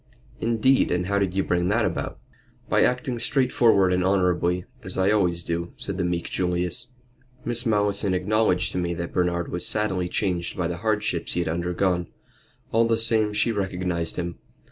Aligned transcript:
"Indeed! 0.39 0.89
And 0.89 1.05
how 1.05 1.19
did 1.19 1.35
you 1.35 1.43
bring 1.43 1.67
that 1.67 1.85
about?" 1.85 2.17
"By 2.67 2.81
acting 2.81 3.19
straightforward 3.19 3.93
and 3.93 4.03
honorably, 4.03 4.65
as 4.81 4.97
I 4.97 5.11
always 5.11 5.43
do," 5.43 5.73
said 5.77 5.99
the 5.99 6.03
meek 6.03 6.27
Julius. 6.31 6.87
"Miss 7.45 7.67
Malleson 7.67 8.15
acknowledged 8.15 8.71
to 8.71 8.79
me 8.79 8.95
that 8.95 9.13
Bernard 9.13 9.51
was 9.51 9.63
sadly 9.67 10.09
changed 10.09 10.57
by 10.57 10.67
the 10.67 10.77
hardships 10.77 11.33
he 11.33 11.39
had 11.41 11.49
undergone. 11.49 12.07
All 12.71 12.87
the 12.87 12.97
same 12.97 13.31
she 13.31 13.51
recognized 13.51 14.15
him. 14.15 14.39